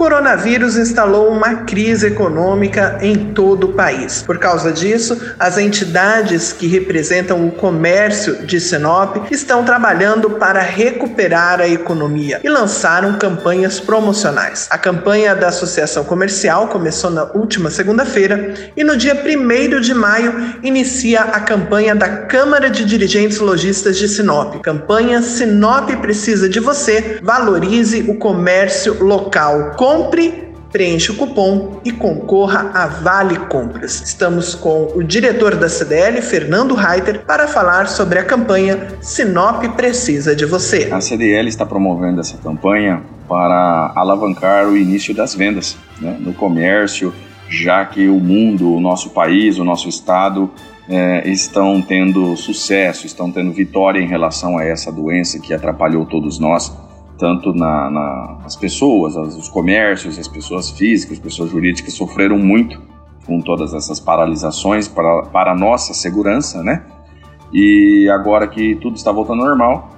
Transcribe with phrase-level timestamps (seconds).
[0.00, 4.22] Coronavírus instalou uma crise econômica em todo o país.
[4.22, 11.60] Por causa disso, as entidades que representam o comércio de Sinop estão trabalhando para recuperar
[11.60, 14.68] a economia e lançaram campanhas promocionais.
[14.70, 20.54] A campanha da Associação Comercial começou na última segunda-feira e no dia 1 de maio
[20.62, 24.62] inicia a campanha da Câmara de Dirigentes Logistas de Sinop.
[24.62, 29.72] Campanha Sinop precisa de você, valorize o comércio local.
[29.90, 34.00] Compre, preencha o cupom e concorra a Vale Compras.
[34.02, 40.36] Estamos com o diretor da CDL, Fernando Reiter, para falar sobre a campanha Sinop Precisa
[40.36, 40.88] de Você.
[40.92, 47.12] A CDL está promovendo essa campanha para alavancar o início das vendas né, no comércio,
[47.48, 50.48] já que o mundo, o nosso país, o nosso estado
[50.88, 56.38] é, estão tendo sucesso, estão tendo vitória em relação a essa doença que atrapalhou todos
[56.38, 56.72] nós
[57.20, 62.80] tanto na, na, as pessoas, os comércios, as pessoas físicas, as pessoas jurídicas sofreram muito
[63.26, 66.82] com todas essas paralisações para, para a nossa segurança, né?
[67.52, 69.90] E agora que tudo está voltando ao normal,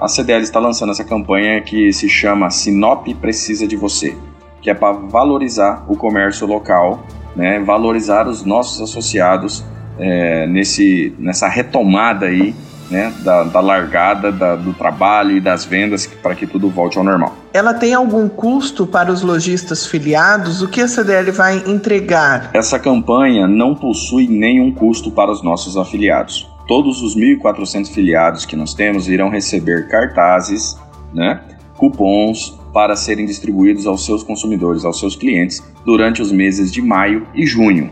[0.00, 4.16] a CDL está lançando essa campanha que se chama Sinop Precisa de Você,
[4.62, 7.04] que é para valorizar o comércio local,
[7.36, 7.60] né?
[7.60, 9.62] valorizar os nossos associados
[9.98, 12.54] é, nesse, nessa retomada aí
[12.92, 17.04] né, da, da largada da, do trabalho e das vendas para que tudo volte ao
[17.04, 17.34] normal.
[17.52, 20.60] Ela tem algum custo para os lojistas filiados?
[20.60, 22.50] O que a CDL vai entregar?
[22.52, 26.48] Essa campanha não possui nenhum custo para os nossos afiliados.
[26.68, 30.76] Todos os 1.400 filiados que nós temos irão receber cartazes,
[31.14, 31.40] né,
[31.76, 37.26] cupons para serem distribuídos aos seus consumidores, aos seus clientes, durante os meses de maio
[37.34, 37.90] e junho.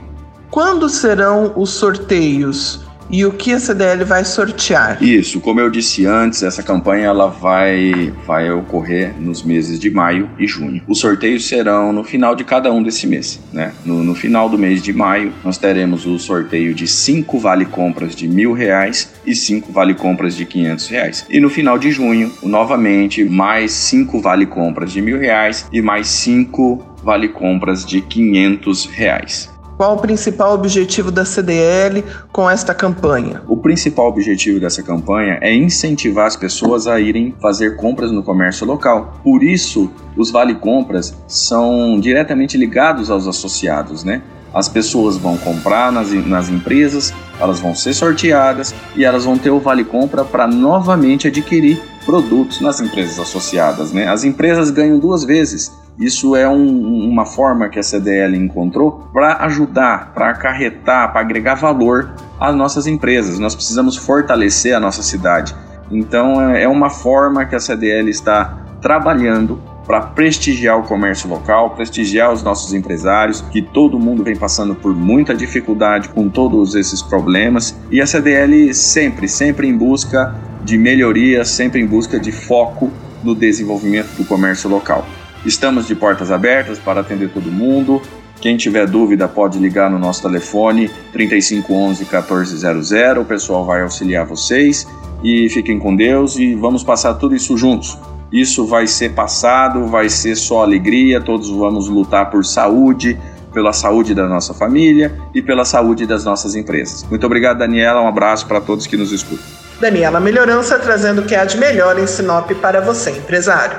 [0.50, 2.89] Quando serão os sorteios?
[3.12, 5.02] E o que a CDL vai sortear?
[5.02, 10.30] Isso, como eu disse antes, essa campanha ela vai, vai ocorrer nos meses de maio
[10.38, 10.82] e junho.
[10.86, 13.40] Os sorteios serão no final de cada um desse mês.
[13.52, 13.72] Né?
[13.84, 18.14] No, no final do mês de maio, nós teremos o sorteio de cinco vale compras
[18.14, 21.26] de mil reais e cinco vale compras de quinhentos reais.
[21.28, 26.08] E no final de junho, novamente, mais cinco vale compras de mil reais e mais
[26.08, 29.48] cinco vale compras de quinhentos reais.
[29.80, 33.40] Qual o principal objetivo da CDL com esta campanha?
[33.48, 38.66] O principal objetivo dessa campanha é incentivar as pessoas a irem fazer compras no comércio
[38.66, 39.18] local.
[39.24, 44.20] Por isso, os vale compras são diretamente ligados aos associados, né?
[44.52, 49.48] As pessoas vão comprar nas, nas empresas, elas vão ser sorteadas e elas vão ter
[49.48, 54.08] o vale compra para novamente adquirir produtos nas empresas associadas, né?
[54.08, 59.44] As empresas ganham duas vezes isso é um, uma forma que a CDL encontrou para
[59.44, 63.38] ajudar, para acarretar, para agregar valor às nossas empresas.
[63.38, 65.54] Nós precisamos fortalecer a nossa cidade.
[65.90, 71.70] Então, é, é uma forma que a CDL está trabalhando para prestigiar o comércio local,
[71.70, 77.02] prestigiar os nossos empresários, que todo mundo vem passando por muita dificuldade com todos esses
[77.02, 77.76] problemas.
[77.90, 80.34] E a CDL sempre, sempre em busca
[80.64, 82.90] de melhoria, sempre em busca de foco
[83.22, 85.04] no desenvolvimento do comércio local.
[85.44, 88.02] Estamos de portas abertas para atender todo mundo.
[88.40, 93.18] Quem tiver dúvida pode ligar no nosso telefone 3511 1400.
[93.18, 94.86] O pessoal vai auxiliar vocês
[95.22, 97.98] e fiquem com Deus e vamos passar tudo isso juntos.
[98.32, 103.18] Isso vai ser passado, vai ser só alegria, todos vamos lutar por saúde,
[103.52, 107.04] pela saúde da nossa família e pela saúde das nossas empresas.
[107.10, 108.00] Muito obrigado, Daniela.
[108.00, 109.44] Um abraço para todos que nos escutam.
[109.80, 113.78] Daniela Melhorança trazendo o que há de melhor em Sinop para você, empresário.